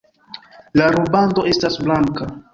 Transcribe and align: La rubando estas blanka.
La 0.81 0.87
rubando 0.95 1.45
estas 1.53 1.79
blanka. 1.85 2.33